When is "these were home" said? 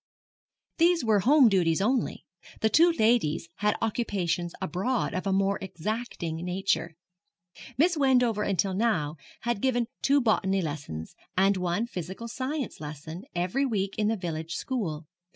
0.79-1.47